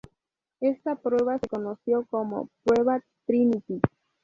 [0.61, 3.79] Esta prueba se conoció como "Prueba Trinity".